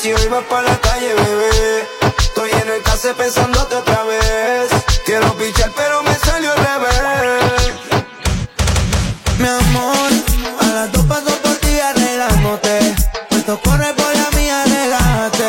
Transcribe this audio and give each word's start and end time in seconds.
si 0.00 0.12
hoy 0.14 0.28
vas 0.28 0.44
pa' 0.44 0.62
la 0.62 0.76
calle, 0.80 1.12
bebé. 1.14 1.88
Estoy 2.18 2.50
en 2.50 2.68
el 2.70 2.82
case 2.82 3.12
pensándote 3.12 3.74
otra 3.76 4.02
vez. 4.04 4.70
Quiero 5.04 5.36
pichar, 5.36 5.70
pero 5.76 6.02
me 6.02 6.14
salió 6.14 6.52
al 6.52 6.58
revés. 6.58 7.74
Mi 9.38 9.48
amor, 9.48 10.10
a 10.60 10.66
las 10.74 10.92
dos 10.92 11.04
paso 11.04 11.32
por 11.42 11.54
ti 11.56 11.78
arreglándote. 11.80 12.94
Puesto 13.28 13.60
corre 13.60 13.92
por 13.92 14.14
la 14.14 14.30
mía, 14.38 14.64
relájate. 14.64 15.48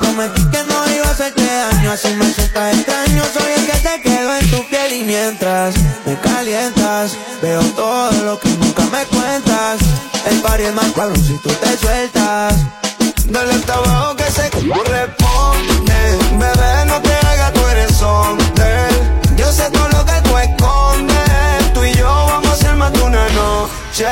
Prometí 0.00 0.50
que 0.50 0.62
no 0.64 0.92
iba 0.96 1.06
a 1.06 1.10
hacerte 1.10 1.44
daño, 1.44 1.92
así 1.92 2.08
me 2.14 2.32
sientas 2.32 2.74
extraño. 2.74 3.22
Soy 3.32 3.52
el 3.56 3.66
que 3.66 3.78
te 3.86 4.02
quedo 4.02 4.34
en 4.34 4.50
tu 4.50 4.68
piel 4.68 4.92
y 4.94 5.02
mientras 5.04 5.76
me 6.06 6.18
calientas, 6.18 7.16
veo 7.40 7.62
todo 7.76 8.10
lo 8.24 8.40
que 8.40 8.48
nunca 8.48 8.82
me 8.84 9.04
cuentas. 9.04 9.78
El 10.26 10.40
party 10.40 10.64
es 10.64 10.74
más 10.74 10.90
cabrón 10.92 11.24
si 11.24 11.36
tú 11.38 11.50
te 11.50 11.76
sueltas. 11.76 12.81
Dale 13.32 13.54
hasta 13.54 13.74
abajo 13.74 14.14
que 14.14 14.24
se 14.24 14.50
corresponde. 14.50 16.18
Bebé, 16.38 16.84
no 16.86 17.00
te 17.00 17.14
hagas, 17.14 17.52
tú 17.54 17.66
eres 17.66 18.02
hombre. 18.02 18.88
Yo 19.38 19.50
sé 19.50 19.70
todo 19.70 19.88
lo 19.88 20.04
que 20.04 20.20
tú 20.22 20.36
escondes. 20.36 21.72
Tú 21.72 21.82
y 21.82 21.94
yo 21.94 22.04
vamos 22.04 22.50
a 22.50 22.56
ser 22.56 22.76
más 22.76 22.92
de 22.92 23.00
una 23.00 23.26
noche. 23.30 24.06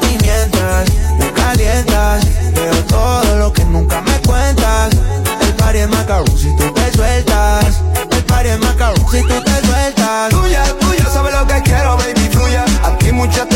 Y 0.00 0.18
mientras 0.22 0.88
me 1.18 1.32
calientas, 1.32 2.24
veo 2.54 2.84
todo 2.84 3.36
lo 3.36 3.52
que 3.52 3.64
nunca 3.64 4.00
me 4.02 4.16
cuentas. 4.20 4.94
El 5.40 5.54
party 5.54 5.78
es 5.78 5.88
macabrón 5.88 6.38
si 6.38 6.56
tú 6.56 6.72
te 6.72 6.92
sueltas. 6.92 7.82
El 8.12 8.24
party 8.26 8.48
es 8.50 8.60
macabrón 8.60 9.06
si 9.10 9.22
tú 9.22 9.42
te 9.42 9.66
sueltas. 9.66 10.30
Tuya, 10.30 10.64
tuya, 10.78 11.04
sabes 11.12 11.34
lo 11.34 11.46
que 11.48 11.62
quiero, 11.62 11.96
baby, 11.96 12.28
tuya. 12.28 12.64
Aquí 12.84 13.10
muchas 13.10 13.48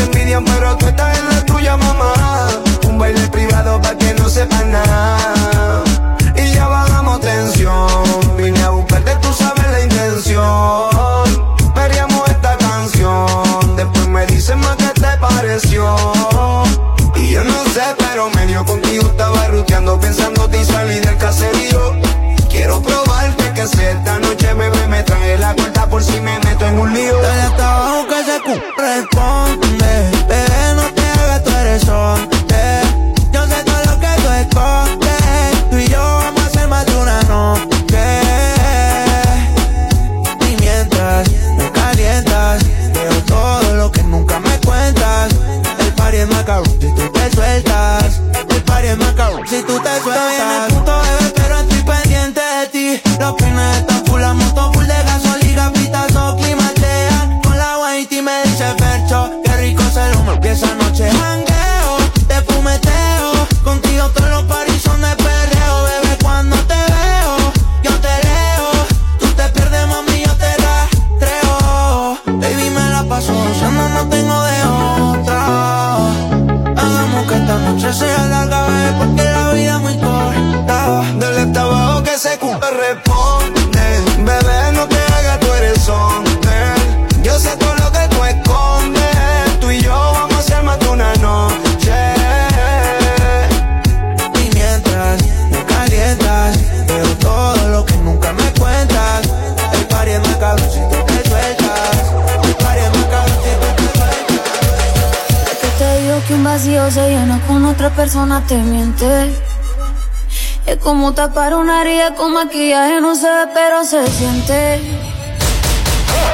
se 113.91 114.07
siente. 114.07 114.79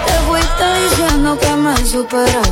Te 0.05 0.13
fuiste 0.27 0.63
diciendo 0.83 1.39
que 1.39 1.55
me 1.55 1.75
superas 1.83 2.46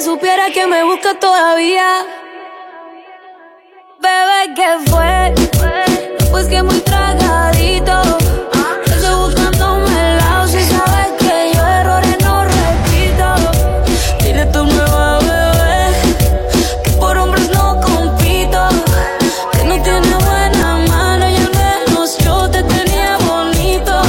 supiera 0.00 0.50
que 0.50 0.66
me 0.66 0.82
busca 0.82 1.18
todavía. 1.18 2.06
Bebé, 4.00 4.54
¿qué 4.54 4.90
fue? 4.90 5.34
Pues 6.30 6.46
que 6.48 6.62
muy 6.62 6.80
tragadito. 6.80 8.00
Estoy 8.86 9.14
buscando 9.14 9.74
un 9.74 9.92
helado 9.92 10.48
si 10.48 10.62
sabes 10.62 11.08
que 11.18 11.52
yo 11.54 11.66
errores 11.66 12.16
no 12.22 12.44
repito. 12.44 13.26
Dile 14.22 14.46
tu 14.46 14.64
nueva 14.64 15.18
bebé 15.18 15.92
que 16.84 16.90
por 16.92 17.18
hombres 17.18 17.50
no 17.50 17.78
compito. 17.80 18.68
Que 19.52 19.64
no 19.64 19.82
tiene 19.82 20.14
buena 20.24 20.76
mano 20.88 21.28
y 21.28 21.36
al 21.36 21.50
menos 21.52 22.16
yo 22.18 22.48
te 22.50 22.62
tenía 22.62 23.18
bonito. 23.18 24.00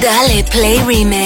Dale, 0.00 0.42
play 0.50 0.78
remix. 0.80 1.23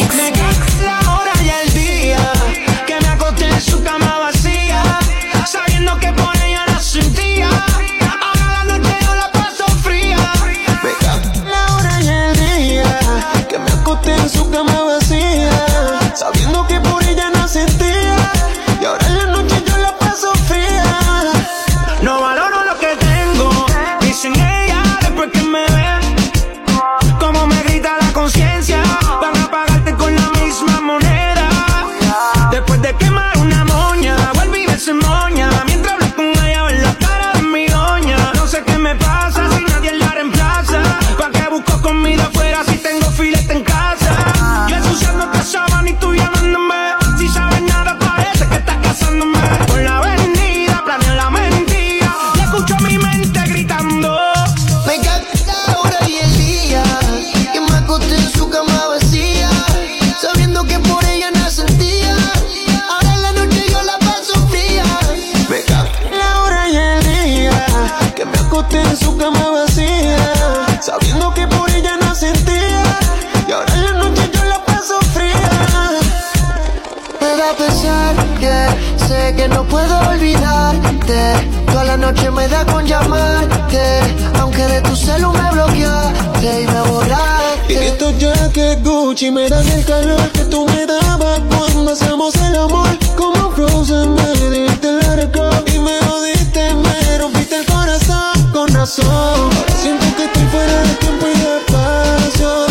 noche 89.19 89.32
me 89.32 89.49
dan 89.49 89.69
el 89.70 89.85
calor 89.85 90.31
que 90.31 90.44
tú 90.44 90.65
me 90.67 90.87
dabas 90.87 91.41
cuando 91.49 91.91
hacemos 91.91 92.37
el 92.37 92.55
amor. 92.55 92.88
Como 93.17 93.50
Frozen 93.50 94.15
me 94.15 94.32
diste 94.49 94.93
la 94.93 95.65
y 95.75 95.79
me 95.81 95.99
jodiste, 96.06 96.75
me 96.75 97.19
rompiste 97.19 97.56
el 97.56 97.67
corazón 97.67 98.53
con 98.53 98.69
razón. 98.69 99.50
Siento 99.82 100.06
que 100.17 100.25
estoy 100.25 100.47
fuera 100.53 100.82
de 100.82 100.94
tiempo 100.94 101.26
y 101.26 101.37
de 101.37 101.73
paso. 101.73 102.67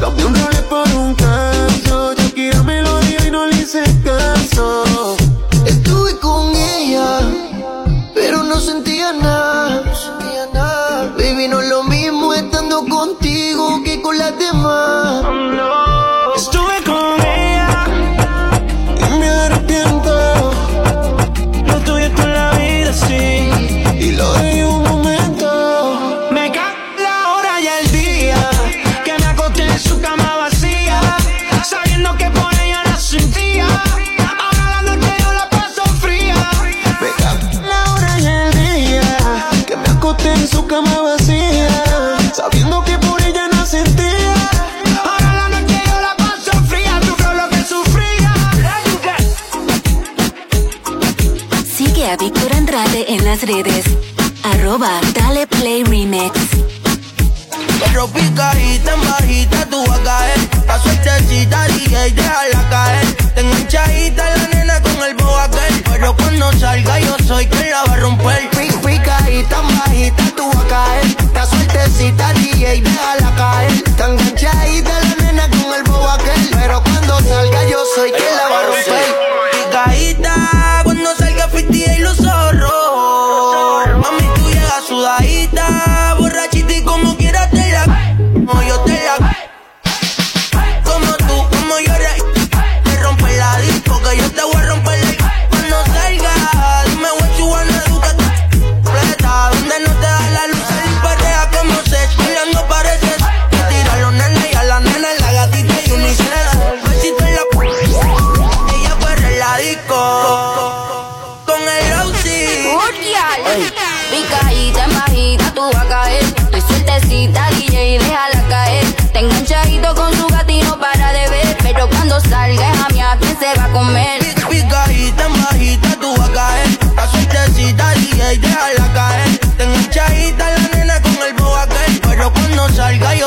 Cambié 0.00 0.24
un 0.26 0.34
rol 0.34 0.64
por 0.68 0.88
un 0.88 1.14
caso. 1.14 2.14
Yo 2.34 2.64
me 2.64 2.82
lo 2.82 3.00
y 3.24 3.30
no 3.30 3.46
le 3.46 3.56
hice 3.56 3.84
caso. 4.02 4.91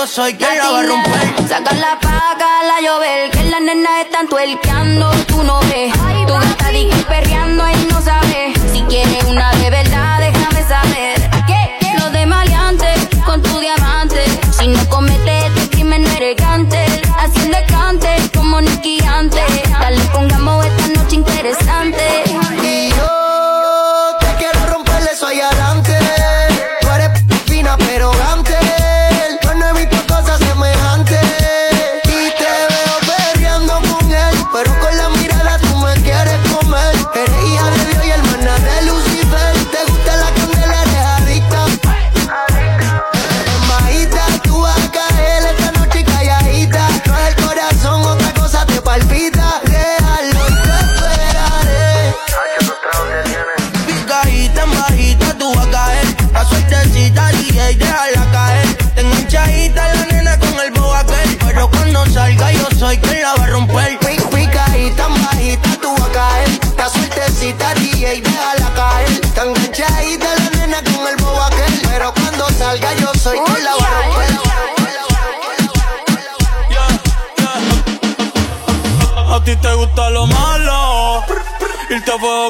soy 0.07 0.33
quien 0.35 0.57
la 0.57 0.71
va 0.71 0.79
a 0.79 0.83
romper. 0.83 1.47
Saca 1.47 1.73
la 1.73 1.99
paga, 1.99 2.63
la 2.63 2.81
llover, 2.81 3.31
que 3.31 3.43
las 3.45 3.61
nenas 3.61 4.05
están 4.05 4.27
tuerqueando, 4.27 5.11
tú 5.27 5.43
no 5.43 5.59
ves. 5.61 5.93
Ay, 6.05 6.25
tú 6.27 6.35
estás 6.35 6.73
y 6.73 6.89
perreando 7.07 7.63
y 7.69 7.85
no 7.91 8.01
sabes 8.01 8.59
si 8.71 8.81
quieres 8.83 9.23
una 9.23 9.51
de 9.55 9.69
verdad 9.69 10.14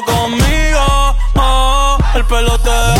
conmigo. 0.04 1.16
Oh, 1.34 1.98
el 2.14 2.24
pelote. 2.24 2.95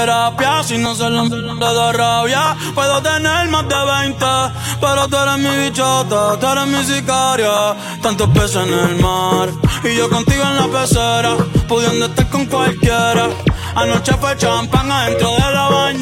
terapia. 0.00 0.62
Si 0.62 0.78
no 0.78 0.94
se 0.94 1.08
lo 1.10 1.28
da 1.28 1.92
rabia. 1.92 2.56
Puedo 2.74 3.02
tener 3.02 3.48
más 3.48 3.66
de 3.68 3.80
20, 4.02 4.26
pero 4.80 5.08
tú 5.08 5.16
eres 5.16 5.38
mi 5.38 5.64
bichota, 5.64 6.38
tú 6.38 6.46
eres 6.46 6.66
mi 6.66 6.84
sicaria. 6.84 7.76
Tantos 8.02 8.28
peces 8.30 8.56
en 8.56 8.72
el 8.72 8.96
mar, 9.02 9.48
y 9.84 9.96
yo 9.96 10.08
contigo 10.08 10.42
en 10.42 10.56
la 10.56 10.68
pecera, 10.68 11.36
pudiendo 11.68 12.06
estar 12.06 12.28
con 12.28 12.46
cualquiera. 12.46 13.28
Anoche 13.74 14.12
fue 14.20 14.36
champán 14.36 14.90
adentro 14.90 15.30
de 15.30 15.54
la 15.54 15.68
bañera. 15.68 15.99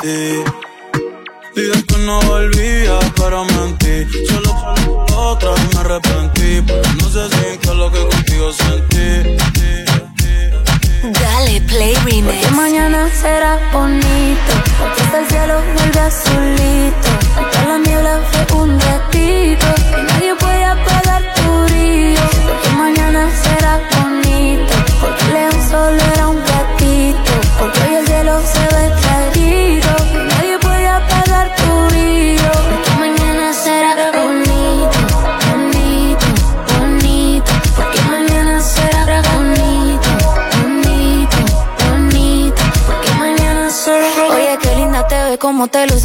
ti. 0.00 0.44
Que 1.54 1.98
no 2.06 2.20
volvía, 2.22 2.98
pero 3.16 3.44
mentí. 3.44 4.06
Solo 4.26 4.50
por 4.60 5.16
otra 5.16 5.50
me 5.72 5.80
arrepentí. 5.80 6.47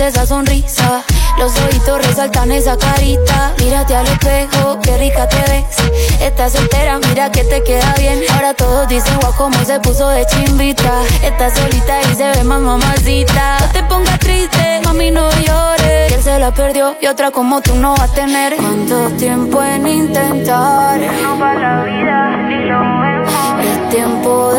esa 0.04 0.26
sonrisa. 0.26 1.02
Los 1.38 1.58
ojitos 1.58 2.06
resaltan 2.06 2.52
esa 2.52 2.78
carita. 2.78 3.54
Mírate 3.60 3.96
al 3.96 4.06
espejo, 4.06 4.80
qué 4.82 4.98
rica 4.98 5.28
te 5.28 5.38
ves. 5.38 6.22
Estás 6.22 6.54
soltera, 6.54 7.00
mira 7.10 7.32
que 7.32 7.44
te 7.44 7.64
queda 7.64 7.94
bien. 7.98 8.22
Ahora 8.34 8.54
todos 8.54 8.88
dicen 8.88 9.18
guau 9.20 9.34
como 9.36 9.58
se 9.66 9.80
puso 9.80 10.10
de 10.10 10.26
chimbita. 10.26 10.92
Estás 11.24 11.54
solita 11.54 12.02
y 12.02 12.16
se 12.16 12.32
ve 12.32 12.44
más 12.44 12.62
mamacita. 12.62 13.58
No 13.60 13.68
te 13.72 13.84
pongas 13.84 14.20
triste, 14.20 14.82
mami 14.84 15.12
no 15.12 15.30
llores. 15.32 16.10
Que 16.10 16.16
él 16.16 16.24
se 16.24 16.40
la 16.40 16.52
perdió 16.52 16.96
y 17.02 17.08
otra 17.08 17.32
como 17.32 17.62
tú 17.62 17.76
no 17.76 17.92
vas 17.92 18.12
a 18.12 18.14
tener. 18.14 18.56
Cuánto 18.58 19.10
tiempo 19.18 19.64
en 19.64 19.88
intentar. 19.88 21.00
No 21.22 21.40
para 21.40 21.60
la 21.60 21.84
vida, 21.84 22.38
ni 22.48 22.66
lo 22.66 22.84
mejor. 22.84 23.60
Es 23.62 23.90
tiempo 23.90 24.53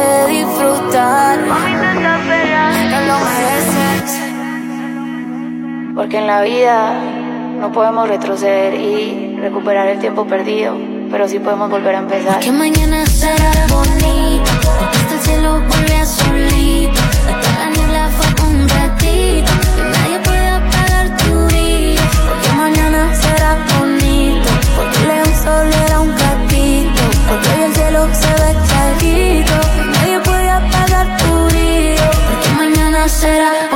porque 6.04 6.18
en 6.18 6.26
la 6.26 6.42
vida 6.42 7.00
no 7.58 7.72
podemos 7.72 8.06
retroceder 8.06 8.74
y 8.74 9.38
recuperar 9.40 9.88
el 9.88 9.98
tiempo 10.00 10.26
perdido, 10.26 10.76
pero 11.10 11.26
sí 11.26 11.38
podemos 11.38 11.70
volver 11.70 11.94
a 11.94 12.00
empezar. 12.00 12.40
Que 12.40 12.52
mañana 12.52 13.06
será 13.06 13.52
bonito, 13.70 14.50
hasta 14.92 15.14
el 15.14 15.20
cielo 15.20 15.62
vuelve 15.66 15.96
azulito, 15.96 17.00
hasta 17.00 17.58
la 17.58 17.70
niebla 17.70 18.10
fue 18.18 18.50
un 18.50 18.68
ratito, 18.68 19.52
y 19.78 19.82
nadie 19.94 20.18
puede 20.24 20.46
apagar 20.46 21.16
tu 21.16 21.46
día, 21.46 22.02
porque 22.28 22.52
mañana 22.54 23.14
será 23.14 23.56
bonito, 23.78 24.48
porque 24.76 24.98
el 24.98 25.08
león 25.08 25.34
sol 25.42 25.70
era 25.86 26.00
un 26.00 26.10
ratito, 26.18 27.02
porque 27.30 27.48
hoy 27.48 27.62
el 27.64 27.74
cielo 27.74 28.08
se 28.12 28.28
ve 28.42 28.50
clarito, 28.68 29.54
y 29.78 29.90
nadie 29.90 30.20
puede 30.20 30.50
apagar 30.50 31.16
tu 31.16 31.48
día, 31.48 32.10
porque 32.28 32.48
mañana 32.58 33.08
será 33.08 33.48
bonito. 33.70 33.73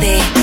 tarde. 0.00 0.37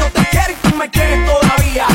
yo 0.00 0.10
te 0.12 0.24
quiero 0.30 0.52
y 0.52 0.68
tú 0.68 0.76
me 0.76 0.90
quieres 0.90 1.26
todavía. 1.26 1.86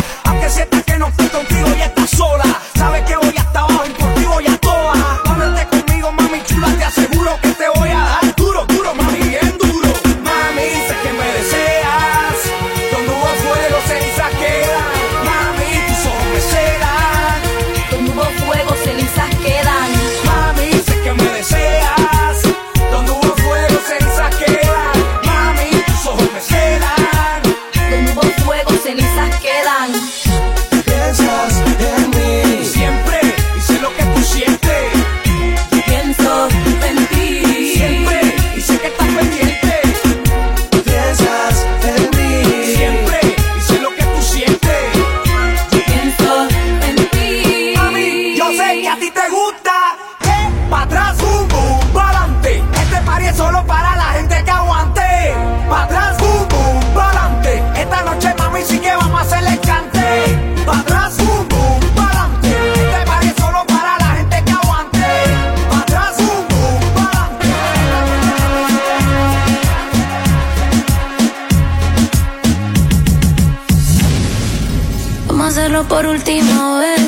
Por 75.96 76.08
última 76.08 76.80
vez, 76.80 77.02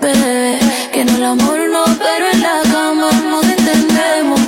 bebé. 0.00 0.58
Que 0.92 1.02
en 1.02 1.08
el 1.08 1.24
amor 1.24 1.58
no, 1.70 1.84
pero 1.84 2.24
en 2.32 2.40
la 2.42 2.62
cama 2.72 3.10
nos 3.30 3.44
entendemos. 3.44 4.40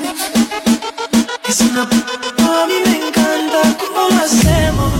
Es 1.48 1.60
una 1.60 1.82
a 1.82 2.66
mí 2.66 2.78
me 2.84 2.96
encanta 2.96 3.60
cómo 3.78 4.08
lo 4.10 4.24
hacemos. 4.24 4.92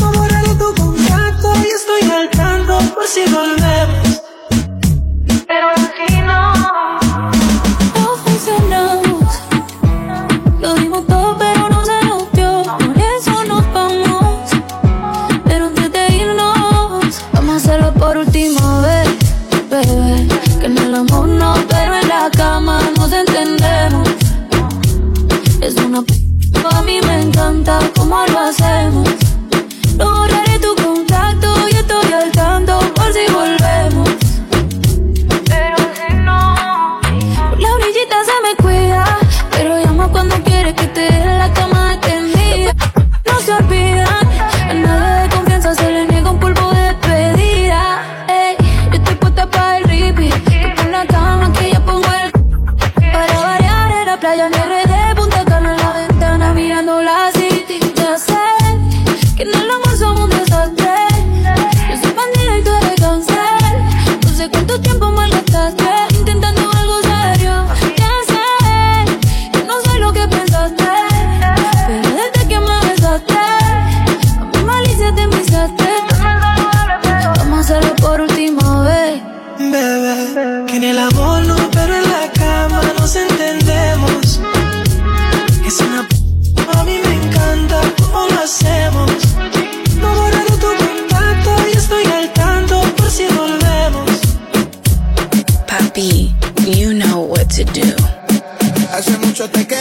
No 0.00 0.10
borraré 0.18 0.52
tu 0.56 0.74
contacto 0.74 1.48
y 1.64 1.68
estoy 1.78 2.10
al 2.10 2.28
tanto 2.30 2.80
por 2.92 3.06
si 3.06 3.22
volvemos. 3.30 3.71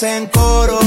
hacen 0.00 0.28
coro. 0.28 0.78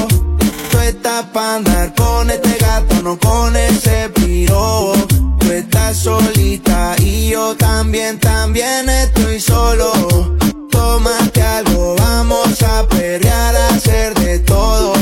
Tú 0.72 0.80
estás 0.80 1.26
pa' 1.26 1.58
andar 1.58 1.94
con 1.94 2.32
este 2.32 2.58
gato, 2.58 2.96
no 3.04 3.20
con 3.20 3.56
ese 3.56 4.10
piro. 4.10 4.94
Tú 5.38 5.52
estás 5.52 5.98
solita 5.98 6.96
y 6.98 7.30
yo 7.30 7.56
también, 7.56 8.20
también 8.20 8.90
estoy 8.90 9.40
solo. 9.40 9.92
Tómate 10.72 11.44
algo, 11.44 11.96
vamos 11.96 12.60
a 12.64 12.88
perrear, 12.88 13.56
a 13.56 13.68
hacer 13.76 14.16
de 14.16 14.40
todo. 14.40 14.94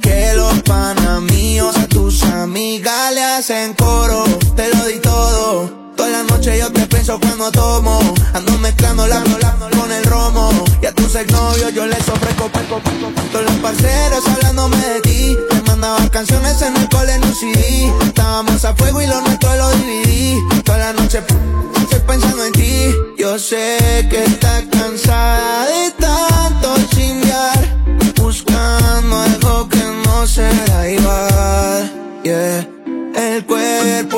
Que 0.00 0.32
los 0.34 0.62
panas 0.62 1.20
míos 1.20 1.76
a 1.76 1.86
tus 1.86 2.22
amigas 2.22 3.12
le 3.12 3.24
hacen 3.24 3.74
coro. 3.74 4.24
Te 4.56 4.74
lo 4.74 4.86
di 4.86 5.00
todo. 5.00 5.70
Toda 5.94 6.08
la 6.08 6.22
noche 6.22 6.58
yo 6.58 6.72
te 6.72 6.86
pienso 6.86 7.20
cuando 7.20 7.52
tomo. 7.52 8.00
Ando 8.32 8.56
mezclando 8.58 9.06
la 9.06 9.22
exnovios 11.54 11.74
yo 11.74 11.86
les 11.86 12.08
ofrezco 12.08 12.48
peco, 12.48 12.80
Todos 13.32 13.44
los 13.44 13.54
parceros 13.56 14.26
hablándome 14.28 14.76
de 14.76 15.00
ti. 15.00 15.36
Te 15.48 15.62
mandaba 15.62 16.08
canciones 16.10 16.60
en 16.62 16.76
el 16.76 16.88
cole 16.88 17.14
en 17.14 17.24
un 17.24 17.34
CD. 17.34 17.92
Estábamos 18.02 18.64
a 18.64 18.74
fuego 18.74 19.02
y 19.02 19.06
lo 19.06 19.20
nuestro 19.20 19.54
lo 19.56 19.70
dividí. 19.70 20.38
Toda 20.64 20.78
la 20.78 20.92
noche 20.92 21.22
estoy 21.80 22.00
pensando 22.00 22.44
en 22.44 22.52
ti. 22.52 22.94
Yo 23.18 23.38
sé 23.38 24.06
que 24.10 24.24
estás 24.24 24.64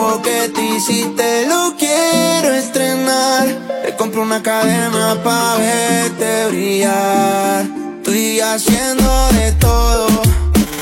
cuerpo 0.06 0.22
que 0.22 0.48
te 0.48 0.64
hiciste 0.76 1.46
lo 1.46 1.74
quiero 1.76 2.54
estrenar. 2.54 3.46
Te 3.84 3.96
compro 3.96 4.22
una 4.22 4.42
cadena 4.42 5.20
pa' 5.22 5.56
verte 5.56 6.46
brillar. 6.48 7.66
Estoy 7.98 8.40
haciendo 8.40 9.28
de 9.32 9.52
todo. 9.52 10.06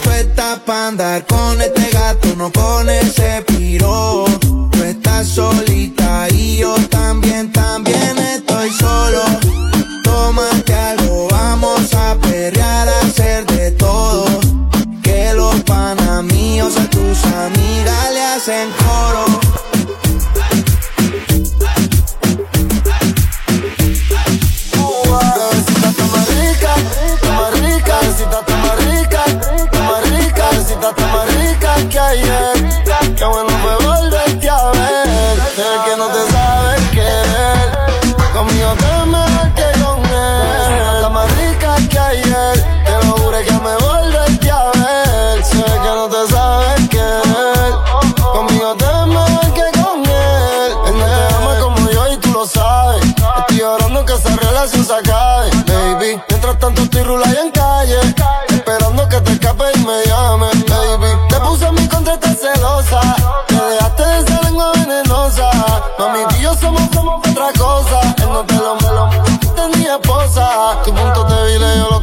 Tú 0.02 0.10
estás 0.10 0.58
pa' 0.60 0.88
andar 0.88 1.26
con 1.26 1.60
este 1.60 1.88
gato, 1.90 2.28
no 2.36 2.52
con 2.52 2.88
ese 2.88 3.42
piro. 3.46 4.24
Tú 4.40 4.82
estás 4.82 5.28
solita 5.28 6.28
y 6.30 6.56
yo 6.56 6.74
también, 6.90 7.52
también 7.52 8.18
estoy 8.18 8.70
solo. 8.70 9.22
Tómate 10.02 10.74
algo, 10.74 11.28
vamos 11.30 11.94
a 11.94 12.16
perrear, 12.16 12.88
a 12.88 13.10
míos 16.24 16.76
a 16.76 16.88
tus 16.90 17.24
amigas 17.24 18.12
le 18.12 18.22
hacen 18.22 18.70
coro. 18.84 19.24
Más 25.94 26.28
rica, 26.28 26.74
más 27.36 27.58
rica, 27.60 27.96
más 28.56 28.74
rica, 28.80 29.24
rica, 30.10 30.46
más 31.12 31.34
rica 31.34 31.88
que 31.88 31.98
ayer. 31.98 32.74
Bueno 33.26 33.53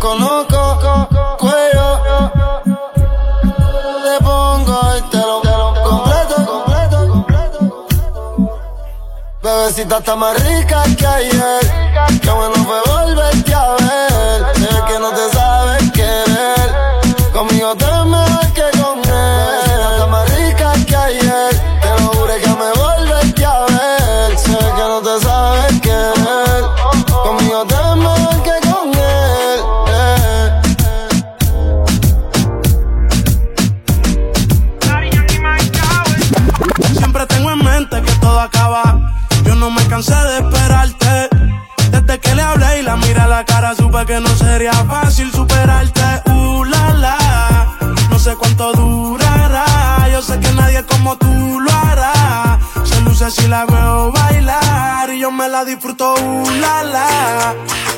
conozco, 0.02 1.08
cuello. 1.38 2.02
Te 4.04 4.24
pongo 4.24 4.98
y 4.98 5.02
te 5.12 5.18
lo, 5.18 5.42
completo, 5.84 6.36
completo, 6.46 7.08
completo. 7.08 7.88
Bebecita 9.44 9.98
está 10.00 10.16
más 10.16 10.44
rica 10.44 10.84
que 10.98 11.08
ayer. 11.08 11.62
Qué 12.22 12.32
bueno 12.32 12.56
fue 12.66 12.82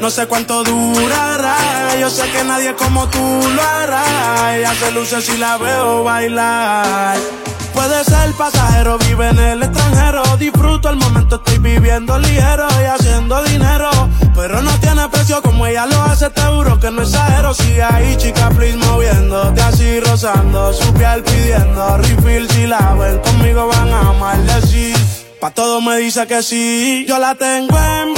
No 0.04 0.10
sé 0.10 0.28
cuánto 0.28 0.66
durará, 0.66 1.96
yo 1.98 2.10
sé 2.10 2.30
que 2.30 2.44
nadie 2.44 2.76
como 2.76 3.08
tú 3.08 3.20
lo 3.56 3.62
hará. 3.62 4.54
Ella 4.58 4.74
se 4.76 4.92
luce 4.92 5.22
si 5.22 5.38
la 5.38 5.58
veo 5.58 6.04
bailar. 6.04 7.16
Puede 7.74 8.04
ser 8.04 8.34
pasajero, 8.34 8.98
vive 8.98 9.30
en 9.30 9.40
el 9.40 9.64
extranjero. 9.64 10.24
Disfruto 10.38 10.90
el 10.90 10.98
momento, 10.98 11.38
estoy 11.38 11.58
viviendo 11.60 12.20
ligero 12.20 12.68
y 12.82 12.84
haciendo 12.84 13.42
dinero. 13.44 13.90
Pero 14.36 14.62
no 14.62 14.72
tiene 14.82 15.08
precio 15.08 15.42
como 15.42 15.66
ella 15.68 15.86
lo 15.86 16.02
hace, 16.02 16.30
te 16.32 16.42
juro 16.42 16.78
que 16.82 16.92
no 16.92 17.04
exagero. 17.04 17.54
Sigue 17.54 17.84
ahí, 17.84 18.18
chica, 18.18 18.50
please, 18.50 18.76
moviéndote 18.76 19.62
así, 19.62 20.02
rozando. 20.02 20.74
Su 20.74 20.94
piel 20.96 21.24
pidiendo 21.24 21.98
refill 22.00 22.50
si 22.50 22.68
la 22.68 22.94
ven 22.96 23.20
conmigo 23.20 23.68
van 23.68 23.94
a 23.94 24.12
maldecir. 24.12 24.98
Pa' 25.40 25.52
todo 25.52 25.80
me 25.80 25.96
dice 25.96 26.28
que 26.28 26.44
sí, 26.44 27.06
yo 27.08 27.20
la 27.20 27.36
tengo 27.36 27.78
en 27.80 28.14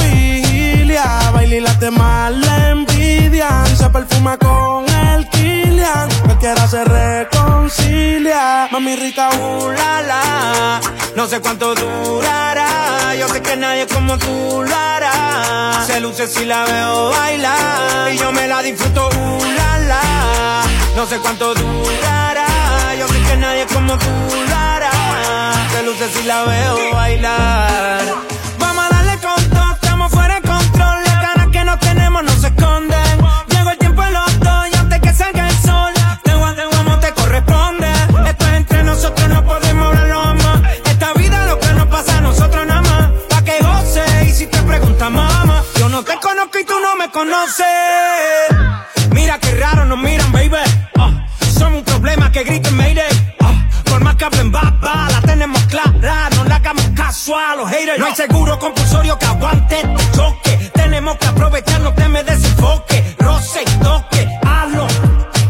vigilia. 0.65 1.31
Baila 1.33 1.55
y 1.55 1.59
la 1.59 1.91
mal 1.91 2.41
la 2.41 2.69
envidian. 2.69 3.77
Se 3.77 3.89
perfuma 3.89 4.37
con 4.37 4.85
el 4.89 5.27
Kilian. 5.29 6.09
Cualquiera 6.25 6.67
se 6.67 6.83
reconcilia. 6.83 8.67
Mami 8.71 8.95
rica, 8.95 9.29
uh, 9.29 9.69
la. 9.69 10.79
No 11.15 11.27
sé 11.27 11.39
cuánto 11.39 11.73
durará. 11.75 13.15
Yo 13.19 13.27
sé 13.29 13.41
que 13.41 13.55
nadie 13.55 13.87
como 13.87 14.17
tú 14.17 14.63
lo 14.67 14.75
hará. 14.75 15.83
Se 15.85 15.99
luce 15.99 16.27
si 16.27 16.45
la 16.45 16.65
veo 16.65 17.09
bailar. 17.11 18.13
Y 18.13 18.17
yo 18.17 18.31
me 18.31 18.47
la 18.47 18.61
disfruto, 18.61 19.07
uh, 19.07 19.45
la. 19.87 20.61
No 20.95 21.05
sé 21.05 21.17
cuánto 21.19 21.53
durará. 21.53 22.45
Yo 22.99 23.07
sé 23.07 23.19
que 23.21 23.37
nadie 23.37 23.65
como 23.67 23.97
tú 23.97 24.11
lo 24.49 24.55
hará. 24.55 24.91
Se 25.71 25.83
luce 25.83 26.09
si 26.09 26.23
la 26.23 26.43
veo 26.43 26.93
bailar. 26.93 28.34
No 32.21 32.31
se 32.37 32.47
esconden. 32.47 33.19
Llegó 33.49 33.69
el 33.71 33.77
tiempo 33.77 34.01
de 34.01 34.11
los 34.11 34.39
dos 34.39 34.67
y 34.71 34.77
antes 34.77 34.99
que 35.01 35.13
salga 35.13 35.47
el 35.47 35.57
sol. 35.57 35.93
De 36.23 36.65
guamo 36.65 36.99
te 36.99 37.11
corresponde. 37.13 37.91
Esto 38.27 38.45
es 38.45 38.53
entre 38.53 38.83
nosotros, 38.83 39.27
no 39.29 39.43
podemos 39.45 39.87
hablarlo 39.87 40.35
más. 40.35 40.61
Esta 40.85 41.13
vida 41.13 41.45
lo 41.47 41.59
que 41.59 41.73
nos 41.73 41.87
pasa 41.87 42.17
a 42.17 42.21
nosotros 42.21 42.65
nada 42.65 42.81
más. 42.81 43.09
Pa' 43.29 43.43
que 43.43 43.57
goce 43.59 44.03
y 44.27 44.31
si 44.33 44.47
te 44.47 44.61
preguntas 44.61 45.11
mamá, 45.11 45.63
yo 45.77 45.89
no 45.89 46.03
te 46.03 46.17
conozco 46.19 46.59
y 46.59 46.65
tú 46.65 46.73
no 46.79 46.95
me 46.95 47.09
conoces. 47.11 47.65
Mira 49.11 49.39
qué 49.39 49.51
raro 49.55 49.85
nos 49.85 49.97
miran, 49.97 50.31
baby. 50.31 50.55
Ah, 50.97 51.27
somos 51.57 51.79
un 51.79 51.85
problema 51.85 52.31
que 52.31 52.43
griten 52.43 52.75
Mayday. 52.77 53.35
Ah, 53.41 53.53
por 53.85 54.01
más 54.01 54.15
que 54.15 54.25
hablen 54.25 54.51
baba, 54.51 55.07
la 55.11 55.21
tenemos 55.21 55.61
clara. 55.63 56.29
No 56.35 56.43
le 56.45 56.53
hagamos 56.53 56.85
caso 56.95 57.37
a 57.37 57.55
los 57.55 57.69
haters. 57.69 57.99
No 57.99 58.05
hay 58.05 58.15
seguro 58.15 58.57
compulsorio 58.59 59.17
que 59.19 59.25
aguante. 59.25 59.81
Tenemos 60.95 61.17
que 61.17 61.27
aprovechar, 61.27 61.81
no 61.81 61.93
te 61.93 62.07
me 62.07 62.23
desenfoque. 62.23 63.15
Roce 63.19 63.65
toque, 63.83 64.29
hazlo. 64.47 64.87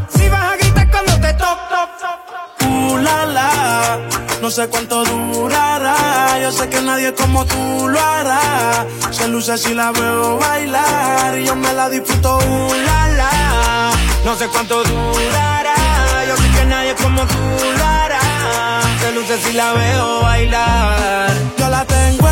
Si 0.10 0.28
vas 0.28 0.42
a 0.42 0.56
gritar 0.58 0.90
cuando 0.90 1.20
te 1.20 1.34
toque. 1.34 2.66
Uh, 2.66 2.98
la, 2.98 3.26
la. 3.28 4.00
No 4.42 4.50
sé 4.50 4.68
cuánto 4.70 5.06
durará. 5.06 6.40
Yo 6.42 6.52
sé 6.52 6.68
que 6.68 6.82
nadie 6.82 7.14
como 7.14 7.46
tú 7.46 7.88
lo 7.88 8.00
hará. 8.00 8.88
Se 9.12 9.28
luce 9.28 9.56
si 9.60 9.76
la 9.76 9.92
veo 9.92 10.40
bailar. 10.40 11.38
Y 11.38 11.46
yo 11.46 11.56
me 11.56 11.72
la 11.74 11.90
disfruto, 11.90 12.40
uh, 12.40 12.74
la, 12.84 13.08
la. 13.10 13.92
No 14.26 14.36
sé 14.36 14.48
cuánto 14.48 14.84
durará. 14.84 15.76
Yo 16.28 16.38
sé 16.38 16.50
que 16.56 16.66
nadie 16.66 16.96
como 16.96 17.22
tú 17.22 17.38
lo 17.78 17.86
hará. 17.86 18.20
Se 19.00 19.12
luce 19.12 19.38
si 19.44 19.54
la 19.54 19.74
veo 19.74 20.22
bailar. 20.24 21.32
Yo 21.60 21.70
la 21.70 21.86
tengo. 21.86 22.25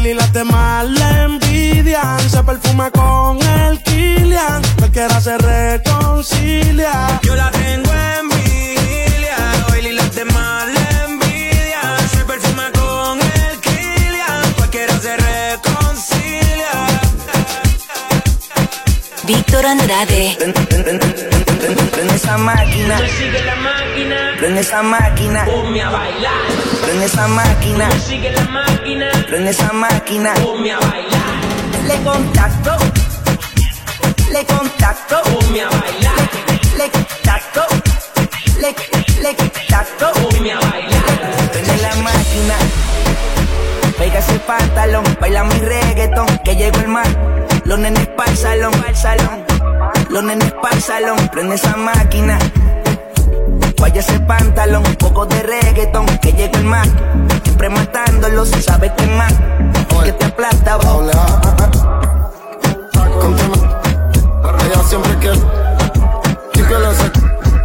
Baila 0.00 0.12
y 0.12 0.14
las 0.14 0.32
demás 0.32 0.88
le 0.88 1.22
envidian. 1.24 2.30
Se 2.30 2.42
perfuma 2.42 2.90
con 2.90 3.38
el 3.42 3.82
Kilian. 3.82 4.62
Cualquiera 4.78 5.20
se 5.20 5.36
reconcilia. 5.36 7.20
Yo 7.22 7.36
la 7.36 7.50
tengo 7.50 7.92
en 7.92 8.28
vigilia. 8.30 9.36
Baila 9.68 9.88
y 9.88 9.92
las 9.92 10.14
demás 10.14 10.68
le 10.68 11.04
envidian. 11.04 12.08
Se 12.12 12.24
perfuma 12.24 12.70
con 12.72 13.20
el 13.20 13.60
Kilian. 13.60 14.52
Cualquiera 14.56 14.98
se 15.00 15.16
reconcilia. 15.18 16.72
Víctor 19.24 19.66
Andrade. 19.66 21.49
Prende, 21.60 22.14
esa 22.14 22.38
máquina. 22.38 22.98
Sigue 23.18 23.44
la 23.44 23.54
máquina, 23.56 24.16
Prende 24.38 24.60
esa 24.60 24.82
máquina. 24.82 25.44
ponme 25.44 25.82
a 25.82 25.90
bailar. 25.90 26.32
Prende 26.82 27.04
esa 27.04 27.28
máquina. 27.28 27.90
Sigue 28.00 28.30
la 28.32 28.44
máquina, 28.44 29.06
Prende 29.28 29.50
esa 29.50 29.72
máquina. 29.72 30.34
ponme 30.34 30.72
a 30.72 30.78
bailar. 30.78 31.34
Le 31.86 31.96
contacto. 32.02 32.76
Le 34.32 34.44
contacto. 34.46 35.16
Ponme 35.22 35.60
a 35.62 35.68
bailar, 35.68 36.14
Le 36.78 36.90
contacto. 36.90 37.62
Le, 38.60 38.74
le 39.22 39.36
contacto. 39.36 40.12
ponme 40.22 40.52
a 40.52 40.60
bailar. 40.60 41.04
Prende 41.52 41.76
la 41.82 41.94
máquina. 41.96 42.54
Pega 43.98 44.18
ese 44.18 44.38
pantalón. 44.40 45.04
Baila 45.20 45.44
mi 45.44 45.58
reggaetón. 45.60 46.26
Que 46.44 46.56
llegó 46.56 46.78
el 46.80 46.88
mar. 46.88 47.06
Los 47.64 47.78
nenes 47.78 48.06
pa'l 48.16 48.34
salón. 48.36 48.72
Pa'l 48.72 48.96
salón. 48.96 49.44
Los 50.10 50.24
nenes 50.24 50.52
pa'l 50.60 50.82
salón. 50.82 51.28
Prende 51.28 51.54
esa 51.54 51.76
máquina. 51.76 52.36
Vaya 53.80 54.00
ese 54.00 54.18
pantalón, 54.20 54.84
un 54.86 54.96
poco 54.96 55.24
de 55.24 55.40
reggaetón, 55.40 56.06
que 56.18 56.32
llega 56.32 56.58
el 56.58 56.64
mar. 56.64 56.86
Siempre 57.44 57.68
matándolo, 57.68 58.44
si 58.44 58.60
sabe 58.60 58.92
que 58.96 59.06
más. 59.06 59.32
Que 60.04 60.12
te 60.12 60.24
aplasta, 60.24 60.76
vos. 60.76 60.84
Doble 60.84 61.12
A. 61.12 61.40
Contigo. 63.20 63.54
Ella 64.64 64.82
siempre 64.88 65.14
quiere 65.18 65.38
y 66.54 66.62
que 66.62 66.74
le 66.74 66.94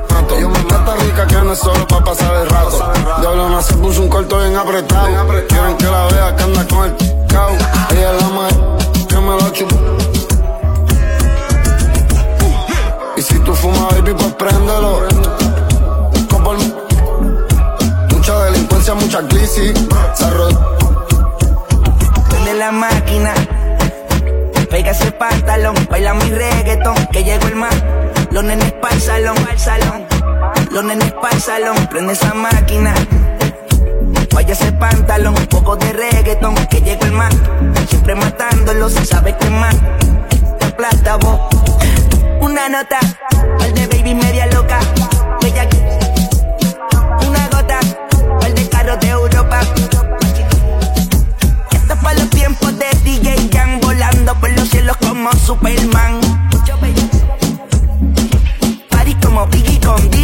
tanto. 0.08 0.40
Yo 0.40 0.50
me 0.50 0.60
mata 0.66 0.96
rica 0.98 1.26
que 1.28 1.36
no 1.36 1.54
es 1.54 1.60
solo 1.60 1.88
pa' 1.88 2.04
pasar 2.04 2.36
el 2.36 2.50
rato. 2.50 2.94
Diablo 3.22 3.62
se 3.62 3.74
puso 3.76 4.02
un 4.04 4.10
corto 4.10 4.40
bien 4.40 4.56
apretado. 4.56 5.08
Quieren 5.48 5.78
que 5.78 5.86
la 5.86 6.06
vea 6.08 6.36
que 6.36 6.44
anda 6.44 6.68
con 6.68 6.86
el 6.86 6.96
cao. 7.28 7.52
Ella 7.92 8.14
es 8.14 8.22
la 8.22 8.30
más 8.30 8.54
que 9.08 9.16
me 9.16 9.32
lo 9.32 9.50
chupa. 9.50 10.05
Tú 13.46 13.54
fumas, 13.54 13.94
baby, 13.94 14.14
pues 14.14 14.34
préndelo. 14.34 15.02
Mí. 16.58 16.74
Mucha 18.12 18.40
delincuencia, 18.46 18.94
mucha 18.94 19.28
crisis. 19.28 19.74
Prende 22.30 22.54
la 22.56 22.72
máquina. 22.72 23.34
Pega 24.70 24.92
ese 24.92 25.12
pantalón, 25.12 25.76
baila 25.90 26.14
mi 26.14 26.30
reggaetón, 26.30 26.96
que 27.12 27.24
llegó 27.24 27.48
el 27.48 27.56
mar. 27.56 27.74
Los 28.32 28.44
nenes 28.44 28.72
pa'l 28.74 29.00
salón, 29.00 29.36
pa'l 29.36 29.60
salón. 29.60 30.06
Los 30.72 30.84
nenes 30.84 31.14
pa'l 31.14 31.42
salón, 31.42 31.88
prende 31.88 32.14
esa 32.14 32.34
máquina. 32.34 32.94
Vaya 34.34 34.54
ese 34.54 34.72
pantalón, 34.74 35.36
un 35.38 35.48
poco 35.48 35.76
de 35.78 35.94
reggaetón, 35.94 36.56
que 36.68 36.82
llegó 36.82 37.06
el 37.06 37.14
mar. 37.14 37.32
Siempre 37.90 38.16
matándolo, 38.16 38.90
si 38.90 39.06
sabe 39.06 39.36
que 39.38 39.50
más. 39.50 39.76
Te 40.60 40.68
plata 40.72 41.16
vos. 41.18 41.65
Una 42.46 42.70
nota, 42.70 43.00
el 43.66 43.74
de 43.74 43.88
baby 43.88 44.14
media 44.14 44.46
loca. 44.46 44.80
Bella 45.42 45.68
una 47.28 47.48
gota, 47.48 47.80
el 48.46 48.54
de 48.54 48.70
carro 48.70 48.96
de 48.98 49.08
Europa. 49.08 49.62
Esto 51.72 51.94
es 51.94 52.00
para 52.04 52.20
los 52.20 52.30
tiempos 52.30 52.78
de 52.78 52.86
DJ 53.04 53.50
Jan 53.52 53.80
volando 53.82 54.36
por 54.36 54.52
los 54.52 54.70
cielos 54.70 54.96
como 54.98 55.34
Superman. 55.34 56.22
Party 58.92 59.16
como 59.16 59.48
Biggie 59.48 59.80
con 59.80 60.15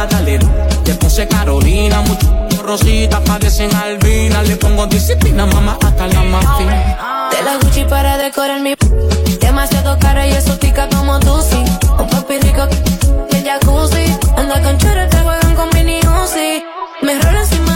alcalina, 0.00 0.02
a 0.02 0.06
darle 0.06 0.38
de 0.84 0.94
puse 0.94 1.28
Carolina, 1.28 2.00
mucho 2.02 2.42
rositas 2.62 3.20
parecen 3.20 3.74
albinas. 3.74 4.46
Le 4.48 4.56
pongo 4.56 4.86
disciplina, 4.86 5.46
mamá, 5.46 5.78
hasta 5.82 6.06
la. 6.06 6.22
Te 7.30 7.36
De 7.36 7.42
la 7.42 7.56
Gucci 7.60 7.84
para 7.84 8.16
decorar 8.18 8.60
mi 8.60 8.74
Demasiado 9.40 9.98
cara 9.98 10.26
y 10.26 10.32
exótica 10.32 10.88
como 10.88 11.18
tú, 11.20 11.42
sí. 11.42 11.62
Un 11.98 12.08
papi 12.08 12.38
rico 12.38 12.68
el 13.30 13.44
jacuzzi. 13.44 14.16
Anda 14.36 14.62
con 14.62 14.78
chorro, 14.78 15.08
te 15.08 15.18
juegan 15.18 15.54
con 15.54 15.68
mini 15.74 16.00
Uzi. 16.00 16.64
Me 17.02 17.18
rolo 17.18 17.40
encima 17.40 17.71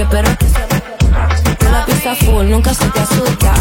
competí, 0.00 0.06
pero 0.10 0.38
que 0.38 0.46
se 0.46 1.70
la 1.70 1.86
pista 1.86 2.14
full, 2.14 2.46
nunca 2.46 2.74
se 2.74 2.86
te 2.86 3.00
asusta 3.00 3.52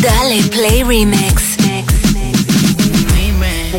Dale 0.00 0.42
Play 0.44 0.84
Remix. 0.84 1.56
Dime, 3.16 3.72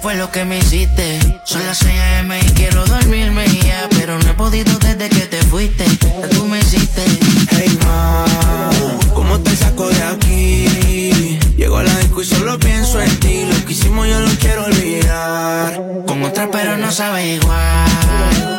fue 0.00 0.14
lo 0.14 0.30
que 0.30 0.44
me 0.44 0.58
hiciste. 0.58 1.18
Son 1.44 1.64
las 1.66 1.78
6 1.78 1.92
am 2.20 2.32
y 2.32 2.52
quiero 2.52 2.84
dormirme 2.84 3.46
ya, 3.64 3.88
pero 3.90 4.18
no 4.18 4.30
he 4.30 4.34
podido 4.34 4.78
desde 4.78 5.08
que 5.08 5.26
te 5.26 5.42
fuiste. 5.42 5.84
Tú 6.32 6.44
me 6.44 6.60
hiciste. 6.60 7.39
Solo 12.50 12.58
pienso 12.58 13.00
en 13.00 13.20
ti. 13.20 13.44
Lo 13.44 13.64
que 13.64 13.72
hicimos 13.72 14.08
yo 14.08 14.20
lo 14.20 14.30
quiero 14.40 14.64
olvidar. 14.64 15.74
Con 16.06 16.24
otra 16.24 16.50
pero 16.50 16.76
no 16.76 16.90
sabe 16.90 17.34
igual. 17.34 18.49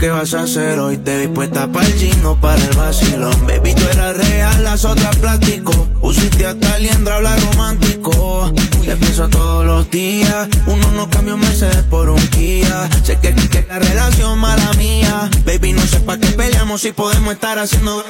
¿Qué 0.00 0.08
vas 0.08 0.32
a 0.32 0.42
hacer 0.42 0.78
hoy? 0.78 0.96
Te 0.96 1.18
dispuesta 1.18 1.70
para 1.70 1.86
el 1.86 1.92
gino, 1.92 2.40
para 2.40 2.60
el 2.62 2.74
vacilón. 2.76 3.46
Baby, 3.46 3.74
tú 3.74 3.82
eras 3.92 4.16
real, 4.16 4.64
las 4.64 4.84
otras 4.84 5.14
plástico. 5.16 5.72
Pusiste 6.00 6.46
hasta 6.46 6.78
liendra, 6.78 7.16
hablar 7.16 7.38
romántico. 7.42 8.50
Te 8.84 8.96
pienso 8.96 9.28
todos 9.28 9.64
los 9.66 9.90
días. 9.90 10.48
Uno 10.66 10.90
no 10.92 11.08
cambia 11.10 11.34
un 11.34 11.40
Mercedes 11.40 11.84
por 11.90 12.08
un 12.08 12.26
Kia. 12.28 12.88
Sé 13.04 13.18
que, 13.20 13.34
que, 13.34 13.66
la 13.68 13.78
relación 13.78 14.38
mala 14.38 14.72
mía. 14.78 15.28
Baby, 15.44 15.74
no 15.74 15.82
sé 15.82 16.00
para 16.00 16.18
qué 16.18 16.28
peleamos 16.28 16.80
si 16.80 16.92
podemos 16.92 17.34
estar 17.34 17.58
haciendo. 17.58 18.02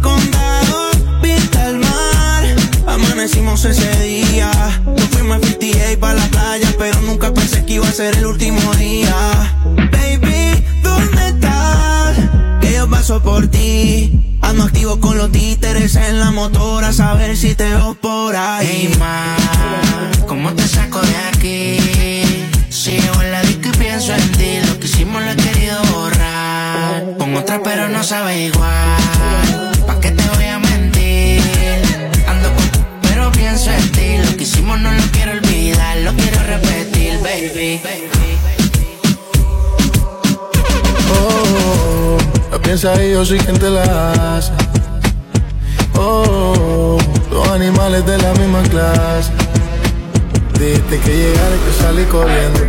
Condado, 0.00 0.90
vista 1.22 1.66
al 1.66 1.76
mar. 1.76 2.56
Amanecimos 2.86 3.64
ese 3.66 4.02
día. 4.02 4.50
Nos 4.86 5.08
fuimos 5.08 5.36
a 5.36 5.46
58 5.46 6.00
para 6.00 6.14
la 6.14 6.26
playa, 6.28 6.74
pero 6.78 7.00
nunca 7.02 7.32
pensé 7.34 7.64
que 7.66 7.74
iba 7.74 7.86
a 7.86 7.92
ser 7.92 8.16
el 8.16 8.26
último 8.26 8.74
día. 8.74 9.14
Baby, 9.92 10.64
¿dónde 10.90 11.28
estás? 11.28 12.16
Que 12.60 12.74
yo 12.74 12.88
paso 12.88 13.22
por 13.22 13.48
ti. 13.48 14.38
Ando 14.42 14.64
activo 14.64 14.98
con 15.00 15.16
los 15.16 15.30
títeres 15.30 15.94
en 15.96 16.18
la 16.18 16.30
motora, 16.30 16.88
a 16.88 16.92
saber 16.92 17.36
si 17.36 17.54
te 17.54 17.64
veo 17.64 17.94
por 17.94 18.34
ahí. 18.34 18.88
Hey, 18.88 18.96
ma, 18.98 19.36
¿cómo 20.26 20.52
te 20.54 20.66
saco 20.66 21.00
de 21.00 21.16
aquí? 21.32 21.78
Si 22.68 22.92
llevo 22.92 23.22
en 23.22 23.30
la 23.32 23.42
disco 23.42 23.68
y 23.68 23.78
pienso 23.78 24.14
en 24.14 24.32
ti, 24.32 24.58
lo 24.66 24.80
que 24.80 24.86
hicimos 24.86 25.22
lo 25.22 25.30
he 25.30 25.36
querido 25.36 25.78
borrar. 25.92 27.16
Con 27.18 27.36
otra 27.36 27.60
pero 27.62 27.88
no 27.88 28.02
sabe 28.02 28.46
igual. 28.46 28.89
Piensa 42.70 43.04
y 43.04 43.10
yo 43.10 43.24
soy 43.24 43.40
quien 43.40 43.58
te 43.58 43.68
la 43.68 44.36
hace. 44.36 44.52
Oh, 45.96 46.98
dos 47.28 47.48
animales 47.48 48.06
de 48.06 48.16
la 48.16 48.32
misma 48.34 48.62
clase. 48.62 49.32
Dijiste 50.56 51.00
que 51.00 51.16
llegara 51.16 51.56
y 51.56 51.58
que 51.64 51.82
salí 51.82 52.04
corriendo. 52.04 52.60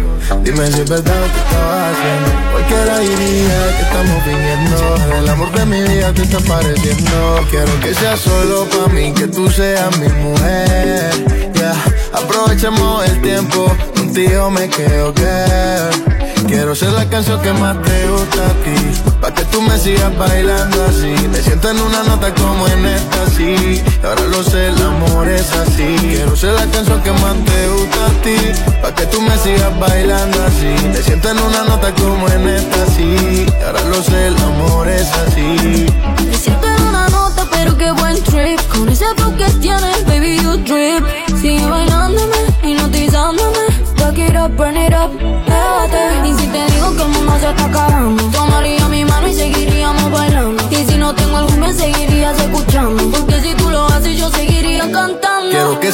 Dime 0.43 0.65
si 0.71 0.81
es 0.81 0.89
verdad 0.89 1.13
lo 1.21 1.27
que 1.31 1.39
estabas 1.45 1.93
haciendo. 1.93 2.29
Cualquiera 2.51 2.97
diría 2.97 3.77
que 3.77 3.83
estamos 3.83 4.23
fingiendo. 4.23 5.17
El 5.19 5.29
amor 5.29 5.51
de 5.51 5.65
mi 5.67 5.81
vida 5.83 6.11
te 6.13 6.23
está 6.23 6.39
pareciendo. 6.39 7.45
Quiero 7.51 7.79
que 7.79 7.93
sea 7.93 8.17
solo 8.17 8.65
para 8.69 8.87
mí, 8.87 9.13
que 9.13 9.27
tú 9.27 9.51
seas 9.51 9.95
mi 9.99 10.07
mujer. 10.07 11.11
Ya, 11.53 11.75
aprovechemos 12.11 13.05
el 13.07 13.21
tiempo. 13.21 13.71
Contigo 13.95 14.49
me 14.49 14.67
quedo 14.67 15.13
que 15.13 15.45
Quiero 16.47 16.73
ser 16.73 16.91
la 16.93 17.07
canción 17.07 17.39
que 17.39 17.53
más 17.53 17.79
te 17.83 18.07
gusta 18.07 18.47
a 18.47 18.53
ti 18.63 19.10
Pa' 19.21 19.31
que 19.31 19.45
tú 19.45 19.61
me 19.61 19.77
sigas 19.77 20.17
bailando 20.17 20.83
así. 20.85 21.13
Me 21.31 21.41
siento 21.41 21.69
en 21.69 21.79
una 21.79 22.03
nota 22.03 22.33
como 22.33 22.67
en 22.67 22.85
esta, 22.87 23.29
sí 23.29 23.83
Ahora 24.03 24.23
lo 24.23 24.43
sé, 24.43 24.67
el 24.67 24.81
amor 24.81 25.29
es 25.29 25.51
así. 25.53 25.95
Quiero 26.01 26.35
ser 26.35 26.53
la 26.53 26.65
canción 26.65 27.01
que 27.03 27.11
más 27.11 27.35
te 27.45 27.67
gusta 27.69 28.05
a 28.07 28.21
ti. 28.23 28.37
Pa' 28.81 28.95
que 28.95 29.05
tú 29.05 29.21
me 29.21 29.37
sigas 29.37 29.79
bailando 29.79 30.43
así. 30.43 30.87
Me 30.87 31.01
siento 31.03 31.29
en 31.29 31.39
una 31.39 31.63
nota 31.65 31.93
como 31.93 32.27
en 32.29 32.49
esta, 32.49 32.85
sí 32.87 33.45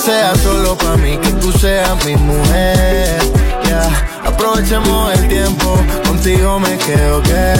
Quiero 0.07 0.31
que 0.31 0.35
sea 0.35 0.35
solo 0.35 0.77
para 0.77 0.95
mí, 0.95 1.17
que 1.17 1.31
tú 1.33 1.51
seas 1.51 2.05
mi 2.05 2.15
mujer. 2.15 3.19
Aprovechemos 4.23 5.13
el 5.13 5.27
tiempo 5.27 5.77
Contigo 6.05 6.59
me 6.59 6.77
quedo 6.77 7.21
que 7.23 7.53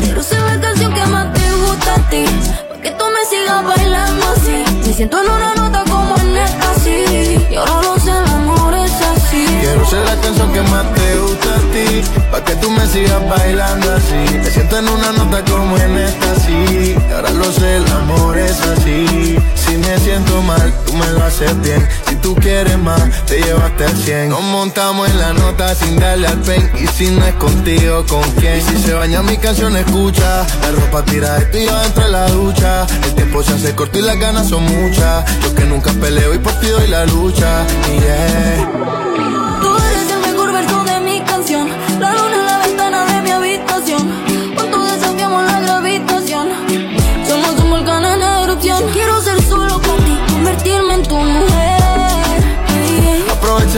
Quiero 0.00 0.22
ser 0.22 0.40
la 0.42 0.60
canción 0.60 0.92
que 0.92 1.04
más 1.06 1.32
te 1.32 1.50
gusta 1.52 1.94
a 1.94 2.10
ti 2.10 2.24
Pa' 2.68 2.76
que 2.80 2.90
tú 2.90 3.04
me 3.06 3.24
sigas 3.28 3.64
bailando 3.64 4.26
así. 4.28 4.64
Me 4.86 4.92
siento 4.92 5.22
en 5.22 5.30
una 5.30 5.54
nota 5.54 5.84
como 5.90 6.16
en 6.18 6.36
esta, 6.36 6.74
sí 6.74 7.46
Y 7.50 7.54
ahora 7.56 7.82
lo 7.82 7.98
sé, 7.98 8.10
el 8.10 8.28
amor 8.28 8.74
es 8.74 8.92
así. 9.00 9.46
Quiero 9.60 9.86
ser 9.86 10.04
la 10.04 10.16
canción 10.20 10.52
que 10.52 10.62
más 10.62 10.92
te 10.94 11.18
gusta 11.18 11.54
a 11.54 11.60
ti 11.72 12.17
Pa' 12.30 12.44
que 12.44 12.54
tú 12.56 12.70
me 12.70 12.86
sigas 12.86 13.26
bailando 13.28 13.90
así. 13.94 14.36
Me 14.36 14.50
siento 14.50 14.78
en 14.78 14.88
una 14.88 15.12
nota 15.12 15.42
como 15.44 15.76
en 15.78 15.98
esta, 15.98 16.34
sí. 16.36 16.94
Ahora 17.14 17.30
lo 17.30 17.50
sé, 17.52 17.76
el 17.76 17.86
amor 17.90 18.36
es 18.36 18.60
así. 18.60 19.38
Si 19.54 19.76
me 19.78 19.98
siento 19.98 20.42
mal, 20.42 20.72
tú 20.84 20.92
me 20.94 21.06
lo 21.10 21.24
haces 21.24 21.58
bien. 21.62 21.86
Si 22.06 22.16
tú 22.16 22.34
quieres 22.34 22.78
más, 22.78 23.02
te 23.26 23.40
llevaste 23.40 23.84
al 23.84 23.96
100 23.96 24.28
Nos 24.30 24.42
montamos 24.42 25.08
en 25.08 25.18
la 25.18 25.32
nota 25.32 25.74
sin 25.74 25.98
darle 25.98 26.26
al 26.26 26.40
pen. 26.40 26.70
Y 26.82 26.86
si 26.86 27.10
no 27.10 27.24
es 27.24 27.34
contigo, 27.34 28.04
¿con 28.06 28.22
quién? 28.32 28.60
Si 28.62 28.76
se 28.78 28.92
baña 28.92 29.22
mi 29.22 29.38
canción, 29.38 29.76
escucha. 29.76 30.46
La 30.62 30.70
ropa 30.72 31.04
tira 31.04 31.38
y 31.52 31.64
yo 31.64 31.80
dentro 31.80 32.04
de 32.04 32.10
la 32.10 32.28
ducha. 32.28 32.86
El 33.04 33.14
tiempo 33.14 33.42
se 33.42 33.54
hace 33.54 33.74
corto 33.74 33.98
y 33.98 34.02
las 34.02 34.18
ganas 34.18 34.48
son 34.48 34.64
muchas. 34.64 35.24
Yo 35.42 35.54
que 35.54 35.64
nunca 35.64 35.92
peleo 35.92 36.34
y 36.34 36.38
por 36.38 36.52
ti 36.60 36.68
doy 36.68 36.88
la 36.88 37.06
lucha. 37.06 37.66
Yeah 38.00 39.37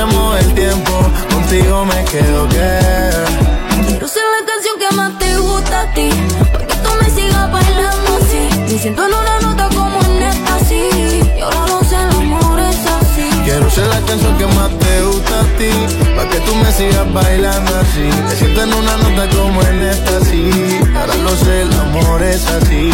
El 0.00 0.54
tiempo 0.54 0.92
Contigo 1.30 1.84
me 1.84 2.04
quedo 2.04 2.48
que 2.48 2.80
Quiero 3.86 4.08
ser 4.08 4.22
la 4.22 4.46
canción 4.46 4.78
que 4.78 4.96
más 4.96 5.18
te 5.18 5.36
gusta 5.36 5.80
a 5.82 5.92
ti 5.92 6.08
Para 6.40 6.66
que 6.66 6.74
tú 6.76 6.88
me 7.02 7.10
sigas 7.10 7.52
bailando 7.52 8.16
así. 8.16 8.48
Me 8.60 8.78
siento 8.78 9.04
en 9.04 9.12
una 9.12 9.40
nota 9.40 9.68
como 9.76 10.00
en 10.00 10.22
esta, 10.22 10.58
sí. 10.60 11.20
Y 11.36 11.40
ahora 11.42 11.66
lo 11.66 11.80
sé, 11.84 11.96
el 11.96 12.16
amor 12.16 12.60
es 12.60 12.86
así. 12.86 13.42
Quiero 13.44 13.70
ser 13.70 13.86
la 13.88 14.00
canción 14.06 14.38
que 14.38 14.46
más 14.46 14.70
te 14.78 15.02
gusta 15.02 15.40
a 15.40 15.44
ti 15.58 15.70
Pa' 16.16 16.28
que 16.30 16.40
tú 16.46 16.54
me 16.54 16.72
sigas 16.72 17.12
bailando 17.12 17.72
así. 17.76 18.08
Me 18.26 18.36
siento 18.36 18.62
en 18.62 18.72
una 18.72 18.96
nota 18.96 19.28
como 19.36 19.62
en 19.64 19.82
esta, 19.82 20.24
sí. 20.24 20.80
Ahora 20.96 21.14
lo 21.16 21.36
sé, 21.36 21.60
el 21.60 21.72
amor 21.74 22.22
es 22.22 22.46
así 22.46 22.90